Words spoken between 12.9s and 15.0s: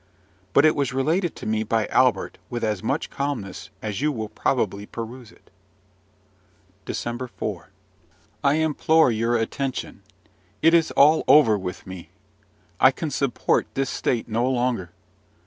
support this state no longer.